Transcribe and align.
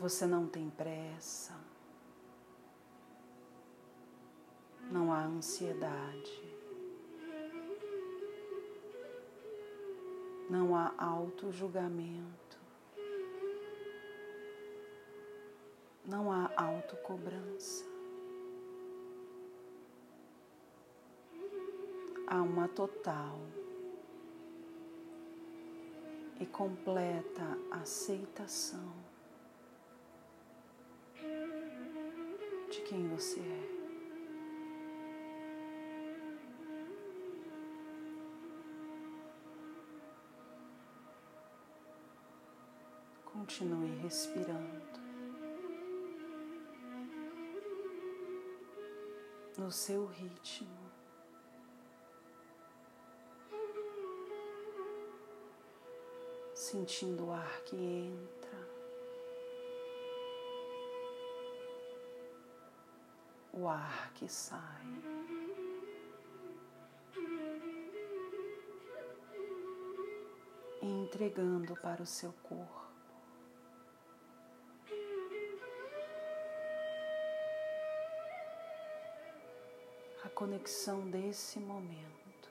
Você 0.00 0.26
não 0.26 0.46
tem 0.46 0.70
pressa, 0.70 1.54
não 4.90 5.12
há 5.12 5.24
ansiedade, 5.24 6.42
não 10.48 10.74
há 10.74 10.94
auto-julgamento. 10.96 12.47
Não 16.08 16.32
há 16.32 16.50
autocobrança. 16.56 17.84
Há 22.26 22.40
uma 22.40 22.66
total 22.66 23.38
e 26.40 26.46
completa 26.46 27.58
aceitação 27.70 28.92
de 32.70 32.80
quem 32.86 33.06
você 33.08 33.40
é. 33.40 33.78
Continue 43.26 43.94
respirando. 44.02 44.97
No 49.58 49.72
seu 49.72 50.06
ritmo. 50.06 50.88
Sentindo 56.54 57.26
o 57.26 57.32
ar 57.32 57.62
que 57.62 57.76
entra, 57.76 58.58
o 63.52 63.68
ar 63.68 64.12
que 64.14 64.28
sai. 64.28 64.86
Entregando 70.80 71.74
para 71.76 72.02
o 72.02 72.06
seu 72.06 72.32
corpo. 72.42 72.87
Conexão 80.38 81.00
desse 81.10 81.58
momento. 81.58 82.48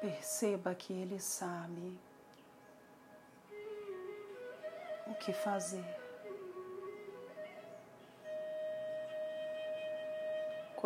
Perceba 0.00 0.74
que 0.74 0.94
Ele 0.94 1.20
sabe 1.20 1.98
o 5.06 5.14
que 5.16 5.34
fazer. 5.34 6.05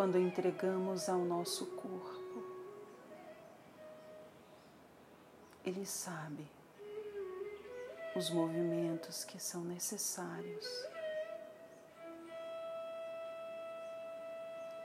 Quando 0.01 0.17
entregamos 0.17 1.07
ao 1.07 1.19
nosso 1.19 1.63
corpo. 1.75 2.43
Ele 5.63 5.85
sabe 5.85 6.49
os 8.15 8.31
movimentos 8.31 9.23
que 9.23 9.39
são 9.39 9.63
necessários 9.63 10.65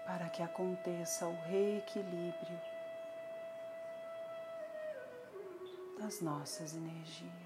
para 0.05 0.29
que 0.29 0.43
aconteça 0.43 1.27
o 1.27 1.35
reequilíbrio 1.45 2.61
das 5.99 6.21
nossas 6.21 6.77
energias. 6.77 7.46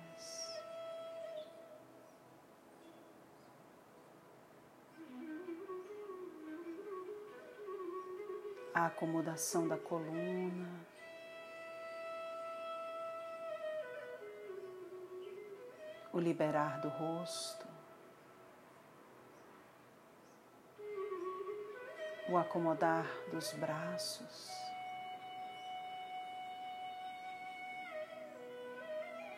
A 8.75 8.87
acomodação 8.87 9.67
da 9.67 9.77
coluna. 9.77 10.69
O 16.13 16.19
liberar 16.19 16.81
do 16.81 16.89
rosto, 16.89 17.67
o 22.29 22.37
acomodar 22.37 23.07
dos 23.31 23.53
braços, 23.53 24.51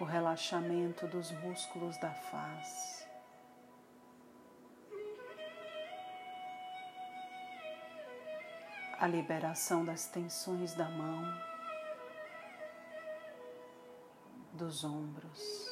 o 0.00 0.04
relaxamento 0.04 1.06
dos 1.06 1.30
músculos 1.30 1.98
da 1.98 2.12
face. 2.12 3.01
A 9.02 9.06
liberação 9.08 9.84
das 9.84 10.06
tensões 10.06 10.74
da 10.74 10.88
mão, 10.88 11.24
dos 14.52 14.84
ombros, 14.84 15.66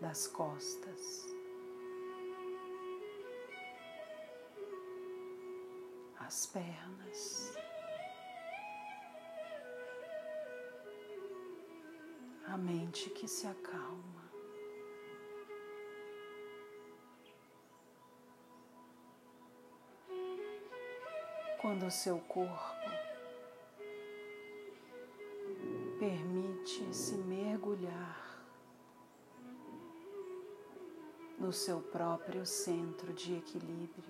das 0.00 0.28
costas, 0.28 1.26
as 6.20 6.46
pernas, 6.46 7.58
a 12.46 12.56
mente 12.56 13.10
que 13.10 13.26
se 13.26 13.48
acalma. 13.48 14.23
Quando 21.64 21.86
o 21.86 21.90
seu 21.90 22.18
corpo 22.18 22.90
permite 25.98 26.94
se 26.94 27.14
mergulhar 27.14 28.44
no 31.38 31.50
seu 31.50 31.80
próprio 31.80 32.44
centro 32.44 33.14
de 33.14 33.36
equilíbrio. 33.36 34.04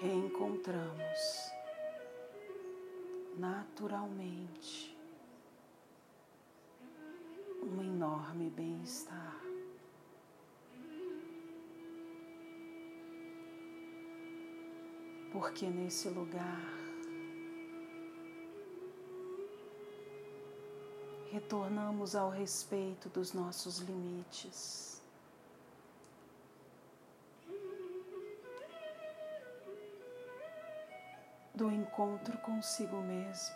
Reencontramos 0.00 1.50
naturalmente 3.36 4.96
um 7.60 7.82
enorme 7.82 8.48
bem-estar. 8.50 9.47
Porque 15.38 15.66
nesse 15.66 16.08
lugar 16.08 16.60
retornamos 21.30 22.16
ao 22.16 22.28
respeito 22.28 23.08
dos 23.08 23.32
nossos 23.32 23.78
limites. 23.78 25.00
Do 31.54 31.70
encontro 31.70 32.36
consigo 32.38 32.96
mesmo. 32.96 33.54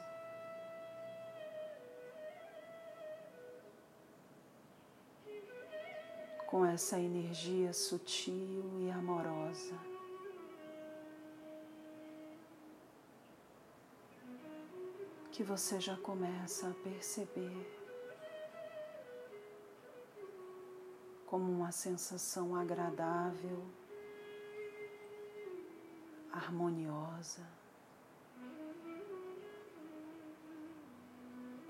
Com 6.47 6.65
essa 6.65 7.01
energia 7.01 7.73
sutil 7.73 8.79
e 8.83 8.91
amorosa. 8.93 9.92
Que 15.33 15.43
você 15.43 15.81
já 15.81 15.97
começa 15.97 16.69
a 16.69 16.75
perceber 16.75 17.67
como 21.25 21.51
uma 21.51 21.73
sensação 21.73 22.55
agradável, 22.55 23.65
harmoniosa 26.31 27.49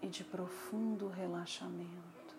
e 0.02 0.08
de 0.08 0.24
profundo 0.24 1.06
relaxamento. 1.06 2.34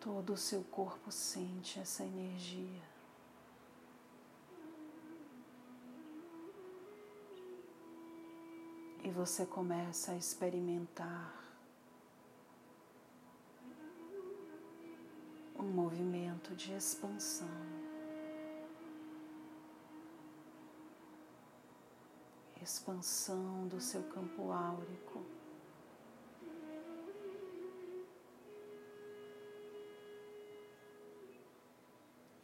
Todo 0.00 0.32
o 0.32 0.38
seu 0.38 0.64
corpo 0.64 1.12
sente 1.12 1.78
essa 1.78 2.02
energia. 2.02 2.93
E 9.04 9.10
você 9.10 9.44
começa 9.44 10.12
a 10.12 10.16
experimentar 10.16 11.44
um 15.58 15.64
movimento 15.64 16.54
de 16.54 16.72
expansão. 16.72 17.46
Expansão 22.62 23.68
do 23.68 23.78
seu 23.78 24.02
campo 24.04 24.50
áurico. 24.50 25.22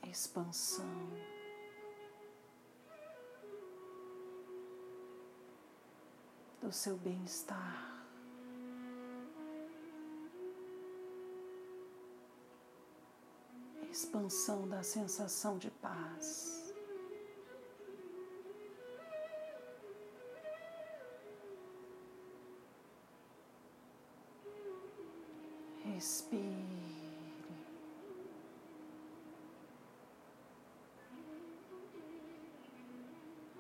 Expansão 0.03 1.30
do 6.71 6.73
seu 6.73 6.97
bem-estar. 6.99 8.07
Expansão 13.91 14.69
da 14.69 14.81
sensação 14.81 15.59
de 15.59 15.69
paz. 15.69 16.73
Respire. 25.87 26.71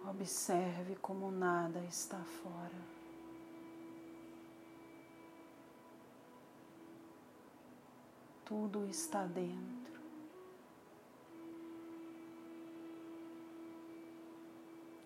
Observe 0.06 0.94
como 1.02 1.32
nada 1.32 1.80
está 1.86 2.22
fora. 2.22 2.99
Tudo 8.50 8.84
está 8.86 9.26
dentro. 9.26 10.00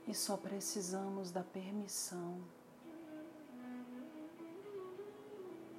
E 0.08 0.14
só 0.14 0.38
precisamos 0.38 1.30
da 1.30 1.42
permissão, 1.42 2.40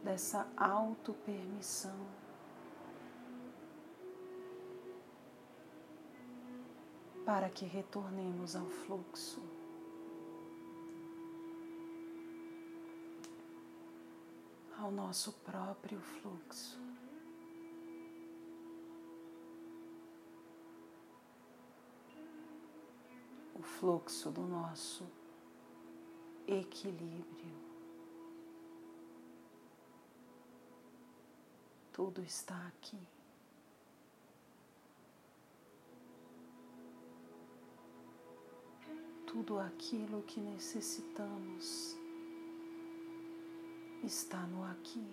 dessa 0.03 0.47
auto-permissão. 0.55 2.05
para 7.25 7.49
que 7.49 7.65
retornemos 7.65 8.55
ao 8.55 8.67
fluxo. 8.67 9.41
Ao 14.77 14.91
nosso 14.91 15.33
próprio 15.43 15.99
fluxo. 15.99 16.94
Fluxo 23.65 24.31
do 24.31 24.41
nosso 24.41 25.05
equilíbrio. 26.47 27.55
Tudo 31.91 32.21
está 32.21 32.67
aqui. 32.67 32.99
tudo 39.35 39.59
aquilo 39.59 40.23
que 40.23 40.39
necessitamos 40.39 41.93
está 44.01 44.47
no 44.47 44.63
aqui 44.63 45.05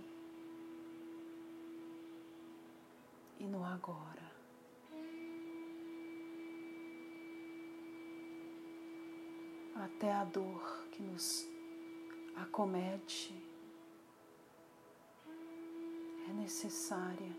e 3.40 3.44
no 3.49 3.64
agora. 3.64 4.22
Até 9.75 10.12
a 10.12 10.25
dor 10.25 10.87
que 10.93 11.02
nos 11.02 11.49
acomete 12.37 13.35
é 16.29 16.33
necessária 16.35 17.33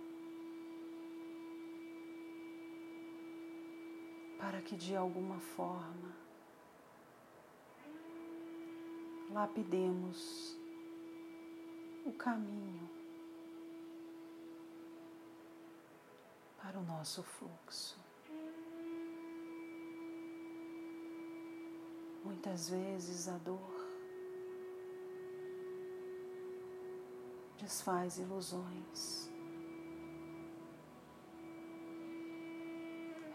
para 4.40 4.62
que 4.62 4.76
de 4.76 4.96
alguma 4.96 5.40
forma 5.40 6.14
lapidemos 9.32 10.58
o 12.06 12.12
caminho 12.12 12.90
para 16.62 16.78
o 16.78 16.84
nosso 16.84 17.24
fluxo. 17.24 18.03
Muitas 22.24 22.70
vezes 22.70 23.28
a 23.28 23.38
dor 23.38 23.74
desfaz 27.60 28.18
ilusões, 28.18 29.30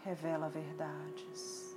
revela 0.03 0.49
verdades. 0.49 1.69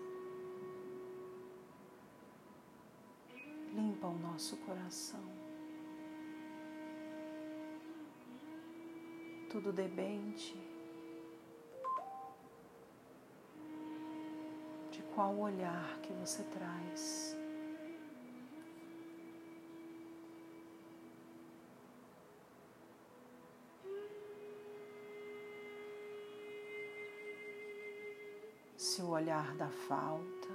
limpa 3.73 4.07
o 4.07 4.19
nosso 4.19 4.57
coração. 4.59 5.21
Tudo 9.51 9.73
debente 9.73 10.57
Qual 15.15 15.39
olhar 15.39 15.99
que 16.01 16.11
você 16.15 16.43
traz? 16.45 17.37
Se 28.75 29.03
o 29.03 29.11
olhar 29.11 29.55
da 29.57 29.69
falta, 29.69 30.49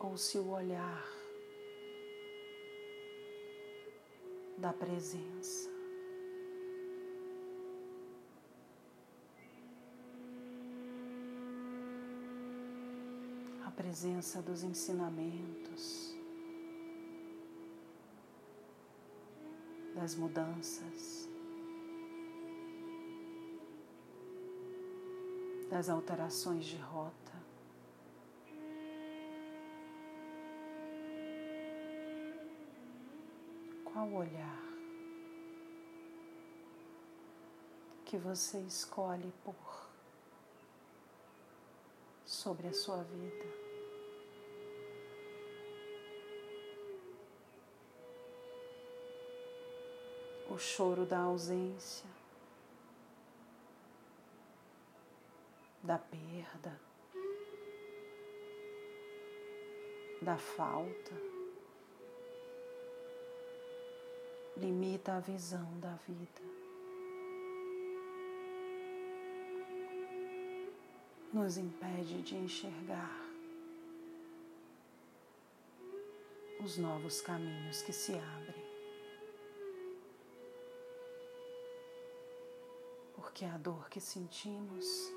ou 0.00 0.18
se 0.18 0.38
o 0.38 0.50
olhar 0.50 1.02
da 4.58 4.72
presença. 4.72 5.77
Presença 13.78 14.42
dos 14.42 14.64
ensinamentos, 14.64 16.12
das 19.94 20.16
mudanças, 20.16 21.28
das 25.70 25.88
alterações 25.88 26.64
de 26.64 26.76
rota. 26.76 27.14
Qual 33.84 34.12
olhar 34.12 34.62
que 38.04 38.18
você 38.18 38.58
escolhe 38.62 39.32
por 39.44 39.54
sobre 42.26 42.66
a 42.66 42.72
sua 42.72 43.04
vida? 43.04 43.67
O 50.58 50.60
choro 50.60 51.06
da 51.06 51.20
ausência, 51.20 52.04
da 55.84 55.96
perda, 55.96 56.80
da 60.20 60.36
falta. 60.36 61.14
limita 64.56 65.12
a 65.12 65.20
visão 65.20 65.78
da 65.78 65.94
vida. 66.08 66.42
Nos 71.32 71.56
impede 71.56 72.20
de 72.22 72.34
enxergar 72.34 73.24
os 76.60 76.76
novos 76.76 77.20
caminhos 77.20 77.80
que 77.82 77.92
se 77.92 78.14
abrem. 78.14 78.67
Porque 83.28 83.44
a 83.44 83.58
dor 83.58 83.90
que 83.90 84.00
sentimos 84.00 85.12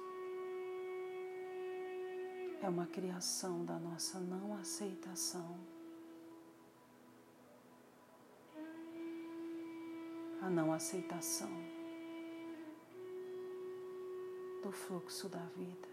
é 2.61 2.67
uma 2.67 2.85
criação 2.85 3.63
da 3.63 3.79
nossa 3.79 4.19
não 4.19 4.53
aceitação 4.57 5.57
a 10.41 10.49
não 10.49 10.73
aceitação 10.73 11.49
do 14.61 14.73
fluxo 14.73 15.29
da 15.29 15.45
vida. 15.55 15.87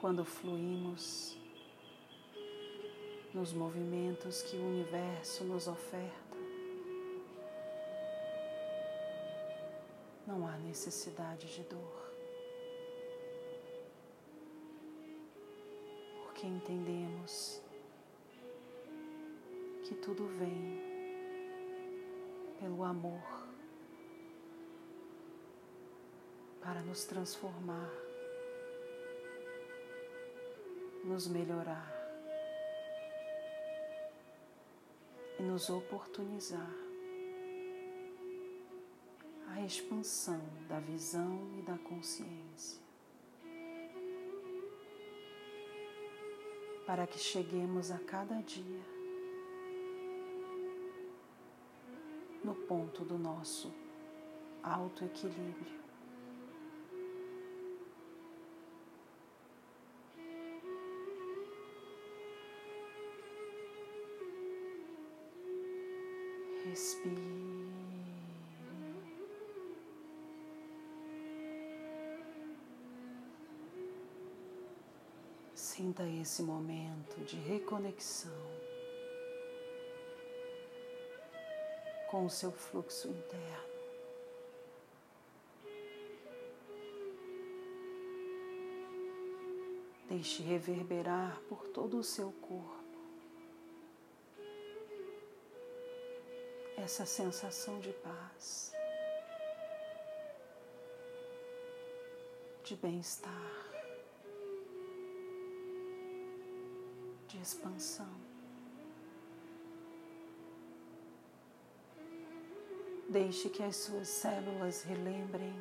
Quando 0.00 0.24
fluímos 0.24 1.43
nos 3.34 3.52
movimentos 3.52 4.42
que 4.42 4.56
o 4.56 4.64
universo 4.64 5.42
nos 5.42 5.66
oferta, 5.66 6.36
não 10.24 10.46
há 10.46 10.56
necessidade 10.58 11.52
de 11.52 11.62
dor. 11.64 12.04
que 16.34 16.48
entendemos 16.48 17.62
que 19.84 19.94
tudo 19.94 20.26
vem 20.36 20.78
pelo 22.60 22.82
amor 22.82 23.22
para 26.60 26.82
nos 26.82 27.04
transformar, 27.04 27.90
nos 31.04 31.26
melhorar 31.28 31.93
nos 35.44 35.70
oportunizar 35.70 36.74
a 39.48 39.60
expansão 39.60 40.40
da 40.68 40.80
visão 40.80 41.52
e 41.58 41.62
da 41.62 41.78
consciência. 41.78 42.84
para 46.86 47.06
que 47.06 47.18
cheguemos 47.18 47.90
a 47.90 47.98
cada 47.98 48.40
dia 48.42 48.82
no 52.42 52.54
ponto 52.54 53.04
do 53.04 53.18
nosso 53.18 53.72
autoequilíbrio. 54.62 55.83
Respire. 66.74 67.22
Sinta 75.54 76.02
esse 76.02 76.42
momento 76.42 77.24
de 77.24 77.36
reconexão 77.36 78.32
com 82.10 82.26
o 82.26 82.30
seu 82.30 82.50
fluxo 82.50 83.06
interno. 83.06 83.74
Deixe 90.08 90.42
reverberar 90.42 91.40
por 91.48 91.68
todo 91.68 91.98
o 91.98 92.02
seu 92.02 92.32
corpo 92.32 92.83
essa 96.84 97.06
sensação 97.06 97.80
de 97.80 97.92
paz, 97.94 98.74
de 102.62 102.76
bem-estar. 102.76 103.64
de 107.26 107.40
expansão. 107.40 108.14
Deixe 113.08 113.48
que 113.48 113.62
as 113.62 113.74
suas 113.74 114.06
células 114.06 114.82
relembrem 114.82 115.52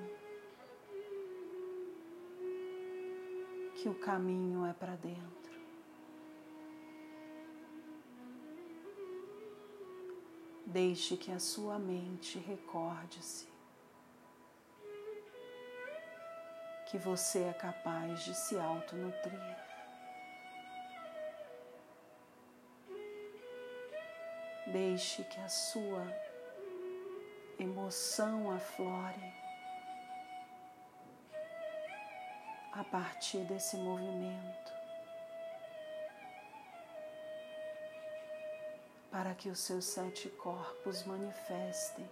que 3.76 3.90
o 3.90 3.96
caminho 3.96 4.66
é 4.68 4.74
para 4.74 4.96
dentro. 4.98 5.43
Deixe 10.74 11.16
que 11.16 11.32
a 11.32 11.38
sua 11.38 11.78
mente 11.78 12.40
recorde-se 12.40 13.48
que 16.88 16.98
você 16.98 17.44
é 17.44 17.54
capaz 17.54 18.24
de 18.24 18.34
se 18.34 18.58
autonutrir. 18.58 19.56
Deixe 24.66 25.24
que 25.26 25.40
a 25.42 25.48
sua 25.48 26.08
emoção 27.60 28.52
aflore 28.52 29.32
a 32.72 32.84
partir 32.84 33.44
desse 33.46 33.78
movimento, 33.78 34.74
para 39.14 39.36
que 39.36 39.48
os 39.48 39.60
seus 39.60 39.86
sete 39.86 40.28
corpos 40.28 41.06
manifestem 41.06 42.10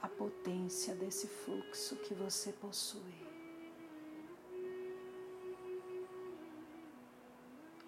a 0.00 0.06
potência 0.06 0.94
desse 0.94 1.26
fluxo 1.26 1.96
que 1.96 2.14
você 2.14 2.52
possui. 2.52 3.26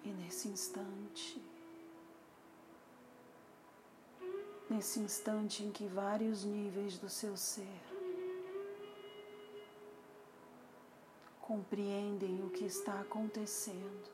E 0.03 0.09
nesse 0.09 0.49
instante, 0.49 1.41
nesse 4.69 4.99
instante 4.99 5.63
em 5.63 5.71
que 5.71 5.87
vários 5.87 6.43
níveis 6.43 6.97
do 6.97 7.07
seu 7.07 7.37
ser 7.37 7.81
compreendem 11.39 12.43
o 12.43 12.49
que 12.49 12.65
está 12.65 12.99
acontecendo, 12.99 14.12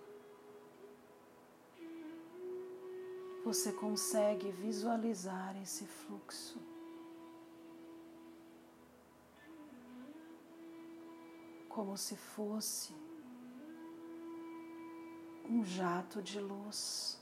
você 3.43 3.71
consegue 3.71 4.51
visualizar 4.51 5.55
esse 5.61 5.85
fluxo. 5.85 6.59
Como 11.67 11.97
se 11.97 12.15
fosse 12.15 12.93
um 15.49 15.63
jato 15.63 16.21
de 16.21 16.39
luz 16.39 17.19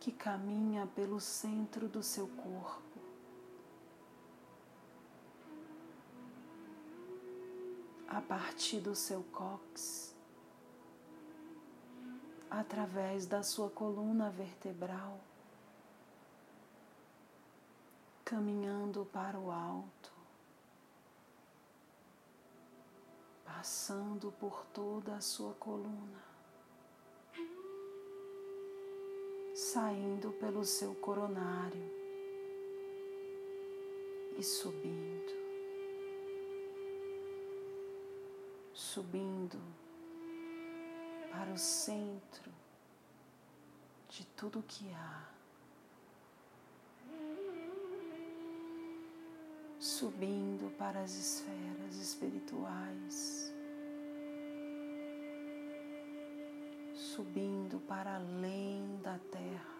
que 0.00 0.10
caminha 0.10 0.84
pelo 0.96 1.20
centro 1.20 1.88
do 1.88 2.02
seu 2.02 2.26
corpo. 2.26 2.98
A 8.08 8.20
partir 8.20 8.80
do 8.80 8.94
seu 8.94 9.22
cóccix, 9.32 10.11
através 12.58 13.26
da 13.26 13.42
sua 13.42 13.70
coluna 13.70 14.28
vertebral, 14.30 15.18
caminhando 18.24 19.06
para 19.12 19.38
o 19.38 19.50
alto. 19.50 20.12
passando 23.44 24.32
por 24.40 24.66
toda 24.74 25.14
a 25.14 25.20
sua 25.20 25.54
coluna, 25.54 26.20
saindo 29.54 30.32
pelo 30.32 30.64
seu 30.64 30.96
coronário 30.96 31.88
e 34.36 34.42
subindo, 34.42 35.32
subindo 38.74 39.81
para 41.32 41.50
o 41.52 41.58
centro 41.58 42.52
de 44.08 44.24
tudo 44.36 44.62
que 44.62 44.92
há. 44.92 45.28
Subindo 49.80 50.70
para 50.76 51.00
as 51.00 51.12
esferas 51.12 51.96
espirituais. 51.96 53.52
subindo 57.14 57.78
para 57.80 58.14
além 58.14 58.98
da 59.02 59.18
terra, 59.30 59.76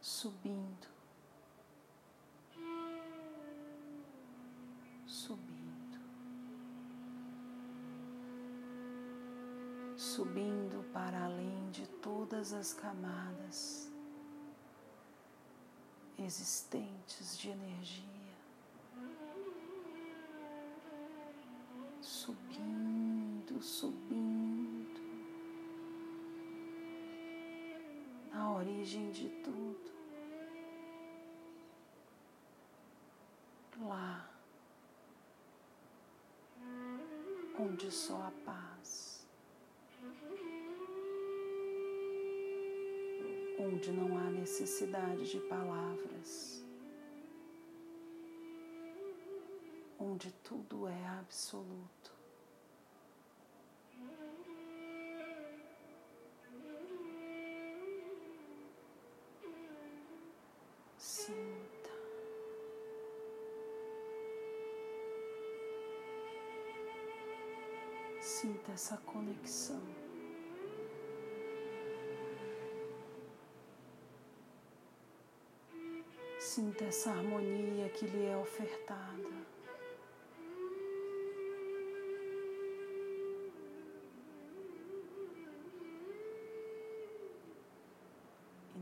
subindo, 0.00 0.86
subindo, 0.95 0.95
subindo 9.96 10.84
para 10.92 11.24
além 11.24 11.70
de 11.70 11.86
todas 11.86 12.52
as 12.52 12.72
camadas 12.72 13.90
existentes 16.18 17.38
de 17.38 17.50
energia. 17.50 18.16
subindo, 22.06 23.62
subindo, 23.62 25.00
na 28.32 28.52
origem 28.52 29.10
de 29.10 29.28
tudo, 29.44 29.92
lá 33.80 34.28
onde 37.58 37.90
só 37.90 38.22
a 38.22 38.32
paz, 38.44 39.05
onde 43.66 43.92
não 43.92 44.16
há 44.18 44.30
necessidade 44.30 45.30
de 45.30 45.40
palavras. 45.40 46.66
onde 49.98 50.32
tudo 50.42 50.88
é 50.88 51.06
absoluto. 51.20 52.12
Sinta. 60.96 61.90
Sinta 68.20 68.72
essa 68.72 68.96
conexão. 68.98 70.05
Sinta 76.76 76.90
essa 76.90 77.10
harmonia 77.10 77.88
que 77.88 78.04
lhe 78.04 78.26
é 78.26 78.36
ofertada. 78.36 79.46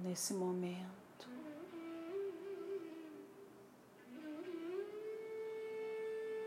nesse 0.02 0.35
momento. 0.35 1.28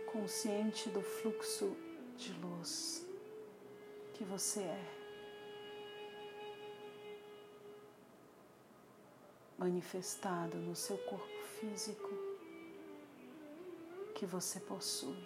Consciente 0.06 0.90
do 0.90 1.02
fluxo 1.02 1.76
de 2.18 2.34
luz 2.34 3.06
que 4.14 4.24
você 4.26 4.62
é, 4.62 4.86
manifestado 9.58 10.58
no 10.58 10.76
seu 10.76 10.98
corpo 11.00 11.37
físico 11.60 12.10
que 14.16 14.26
você 14.26 14.60
possui. 14.60 15.18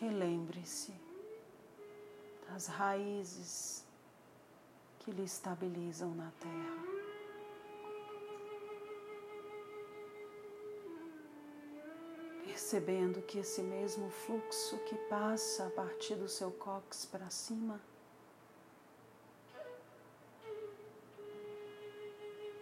Relembre-se 0.00 0.94
as 2.54 2.66
raízes 2.66 3.86
que 4.98 5.10
lhe 5.10 5.24
estabilizam 5.24 6.14
na 6.14 6.30
terra. 6.40 6.94
Percebendo 12.44 13.22
que 13.22 13.38
esse 13.38 13.62
mesmo 13.62 14.10
fluxo 14.10 14.78
que 14.84 14.96
passa 15.08 15.66
a 15.66 15.70
partir 15.70 16.16
do 16.16 16.28
seu 16.28 16.50
cóccix 16.50 17.06
para 17.06 17.28
cima 17.30 17.80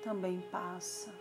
também 0.02 0.40
passa 0.50 1.12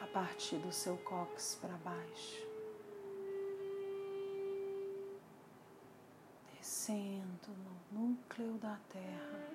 a 0.00 0.06
partir 0.06 0.56
do 0.56 0.72
seu 0.72 0.96
cóccix 0.98 1.58
para 1.60 1.76
baixo. 1.78 2.52
descendo 6.62 7.48
no 7.92 8.00
núcleo 8.00 8.54
da 8.58 8.78
Terra 8.88 9.52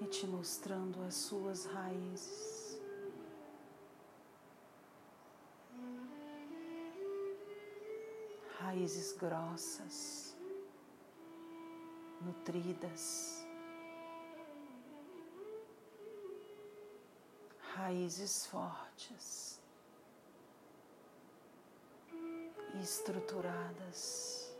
e 0.00 0.06
te 0.06 0.26
mostrando 0.26 1.00
as 1.02 1.14
suas 1.14 1.66
raízes. 1.66 2.80
Raízes 8.58 9.12
grossas, 9.12 10.31
nutridas, 12.24 13.44
raízes 17.74 18.46
fortes. 18.46 19.52
estruturadas. 22.80 24.50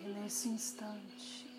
E 0.00 0.08
nesse 0.08 0.48
instante, 0.48 1.53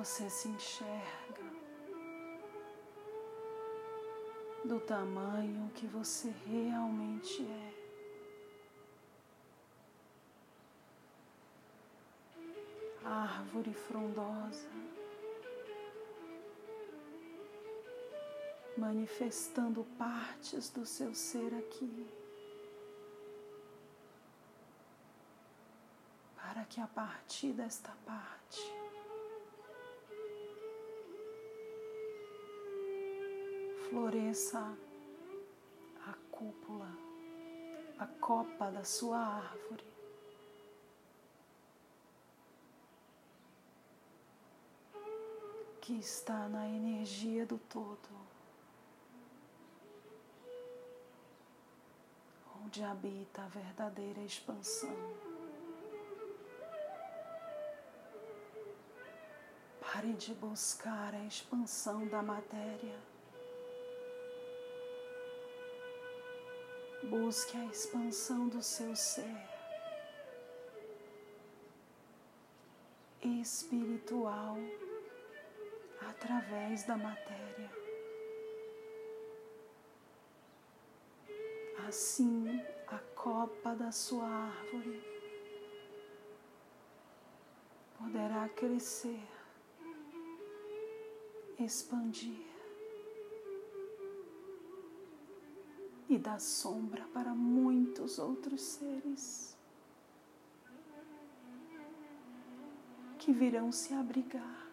você 0.00 0.30
se 0.30 0.48
enxerga 0.48 1.44
do 4.64 4.80
tamanho 4.80 5.70
que 5.74 5.86
você 5.86 6.32
realmente 6.46 7.42
é. 7.42 7.80
Árvore 13.04 13.74
frondosa, 13.74 14.70
manifestando 18.78 19.84
partes 19.98 20.70
do 20.70 20.86
seu 20.86 21.14
ser 21.14 21.52
aqui. 21.56 22.08
Para 26.36 26.64
que 26.64 26.80
a 26.80 26.86
partir 26.86 27.52
desta 27.52 27.94
parte 28.06 28.79
floresça 33.90 34.78
a 36.06 36.14
cúpula, 36.30 36.96
a 37.98 38.06
copa 38.06 38.70
da 38.70 38.84
sua 38.84 39.18
árvore. 39.18 39.84
Que 45.80 45.98
está 45.98 46.48
na 46.48 46.68
energia 46.68 47.44
do 47.44 47.58
todo, 47.58 48.08
onde 52.64 52.84
habita 52.84 53.42
a 53.42 53.48
verdadeira 53.48 54.20
expansão. 54.20 54.96
Pare 59.80 60.12
de 60.12 60.32
buscar 60.34 61.12
a 61.12 61.24
expansão 61.24 62.06
da 62.06 62.22
matéria. 62.22 63.09
Busque 67.02 67.56
a 67.56 67.64
expansão 67.64 68.48
do 68.48 68.62
seu 68.62 68.94
ser 68.94 69.50
espiritual 73.22 74.56
através 76.00 76.84
da 76.84 76.96
matéria. 76.96 77.70
Assim, 81.88 82.62
a 82.86 82.98
copa 83.14 83.74
da 83.74 83.90
sua 83.90 84.26
árvore 84.26 85.02
poderá 87.98 88.48
crescer, 88.50 89.26
expandir 91.58 92.49
e 96.10 96.18
dá 96.18 96.40
sombra 96.40 97.06
para 97.14 97.32
muitos 97.32 98.18
outros 98.18 98.60
seres 98.60 99.56
que 103.16 103.32
virão 103.32 103.70
se 103.70 103.94
abrigar 103.94 104.66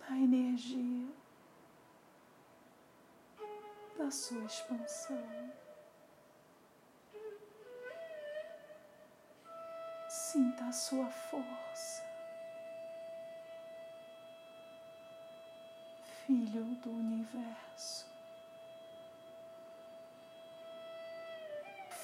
na 0.00 0.18
energia 0.18 1.06
da 3.96 4.10
sua 4.10 4.44
expansão. 4.44 5.52
Sinta 10.08 10.64
a 10.64 10.72
sua 10.72 11.08
força. 11.08 12.07
Filho 16.28 16.62
do 16.82 16.90
universo, 16.90 18.06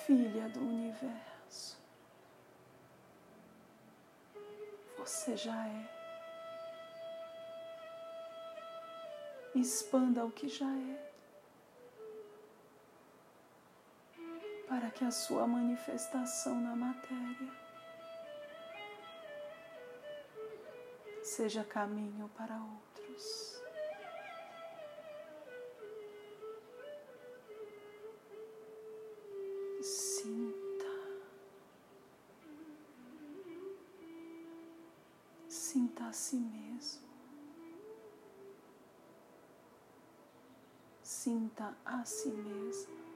filha 0.07 0.49
do 0.49 0.61
universo. 0.61 1.77
Você 4.97 5.37
já 5.37 5.69
é. 5.69 5.91
Expanda 9.55 10.25
o 10.25 10.31
que 10.31 10.49
já 10.49 10.75
é, 10.75 11.13
para 14.67 14.91
que 14.91 15.05
a 15.05 15.11
sua 15.11 15.47
manifestação 15.47 16.59
na 16.63 16.75
matéria 16.75 17.53
seja 21.23 21.63
caminho 21.63 22.27
para 22.31 22.57
outros. 22.57 23.44
A 36.09 36.13
si 36.13 36.37
mesmo. 36.37 37.09
Sinta 41.03 41.75
a 41.85 42.05
si 42.05 42.29
mesmo. 42.29 43.14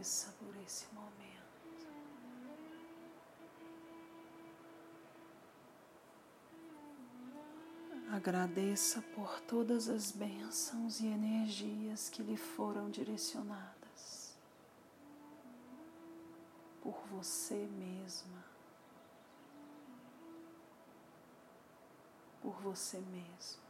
Agradeça 0.00 0.32
por 0.38 0.56
esse 0.64 0.86
momento. 0.94 1.10
Agradeça 8.10 9.02
por 9.14 9.42
todas 9.42 9.90
as 9.90 10.10
bênçãos 10.10 11.00
e 11.00 11.06
energias 11.06 12.08
que 12.08 12.22
lhe 12.22 12.38
foram 12.38 12.88
direcionadas 12.90 14.34
por 16.80 16.98
você 17.10 17.66
mesma. 17.66 18.48
por 22.40 22.54
você 22.62 22.98
mesmo. 23.00 23.69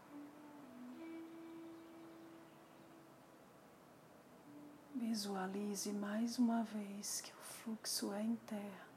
Visualize 4.94 5.92
mais 5.92 6.38
uma 6.38 6.62
vez 6.64 7.20
que 7.20 7.32
o 7.32 7.36
fluxo 7.36 8.12
é 8.12 8.22
interno. 8.22 8.90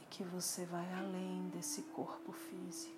E 0.00 0.04
que 0.06 0.22
você 0.22 0.64
vai 0.64 0.92
além 0.94 1.48
desse 1.50 1.82
corpo 1.82 2.32
físico. 2.32 2.94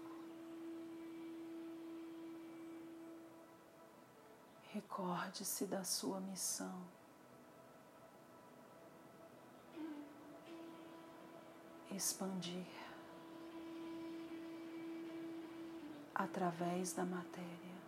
Recorde-se 4.72 5.66
da 5.66 5.82
sua 5.82 6.20
missão. 6.20 6.86
expandir 11.98 12.66
através 16.18 16.92
da 16.92 17.04
matéria, 17.04 17.78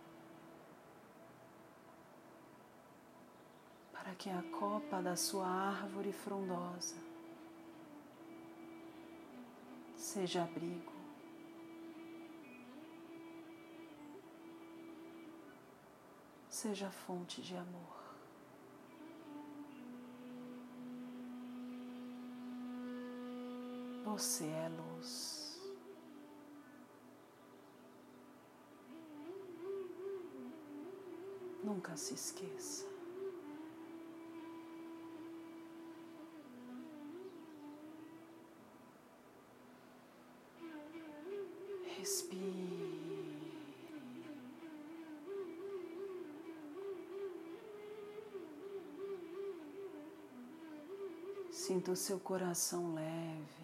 para 3.91 4.15
que 4.15 4.29
a 4.29 4.41
copa 4.57 5.01
da 5.01 5.17
sua 5.17 5.45
árvore 5.45 6.13
frondosa 6.13 6.95
seja 9.97 10.43
abrigo. 10.43 10.93
Seja 16.49 16.89
fonte 16.89 17.41
de 17.41 17.55
amor. 17.55 18.01
Você 24.05 24.45
é 24.45 24.69
luz. 24.69 25.40
Nunca 31.71 31.95
se 31.95 32.13
esqueça. 32.15 32.85
Respire. 41.97 42.91
Sinta 51.51 51.91
o 51.93 51.95
seu 51.95 52.19
coração 52.19 52.93
leve. 52.95 53.61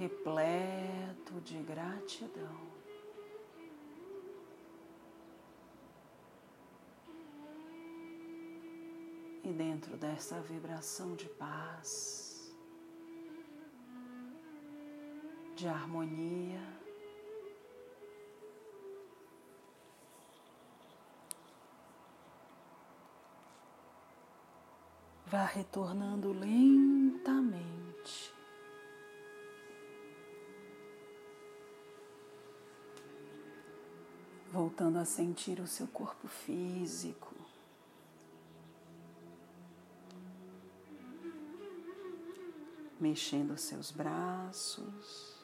repleto 0.00 1.09
de 1.38 1.58
gratidão. 1.62 2.80
E 9.44 9.52
dentro 9.52 9.96
dessa 9.96 10.40
vibração 10.40 11.14
de 11.14 11.28
paz, 11.28 12.52
de 15.54 15.68
harmonia, 15.68 16.60
vá 25.26 25.44
retornando 25.44 26.32
lentamente. 26.32 27.79
Voltando 34.60 34.98
a 34.98 35.06
sentir 35.06 35.58
o 35.58 35.66
seu 35.66 35.86
corpo 35.86 36.28
físico. 36.28 37.34
mexendo 43.00 43.52
os 43.52 43.62
seus 43.62 43.90
braços, 43.90 45.34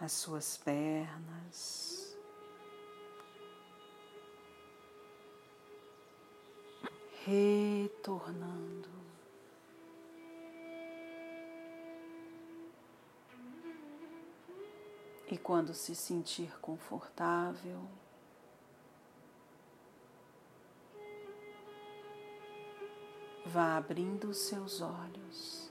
as 0.00 0.12
suas 0.12 0.56
pernas. 0.56 2.16
Retornando. 7.24 8.95
E 15.28 15.36
quando 15.36 15.74
se 15.74 15.94
sentir 15.94 16.58
confortável, 16.60 17.86
Vá 23.46 23.76
abrindo 23.76 24.30
os 24.30 24.38
seus 24.38 24.80
olhos, 24.80 25.70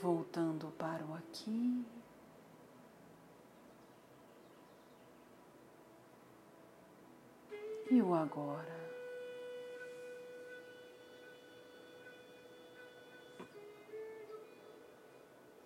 voltando 0.00 0.68
para 0.78 1.04
o 1.04 1.12
aqui. 1.14 1.84
E 7.90 8.00
o 8.00 8.14
agora. 8.14 8.81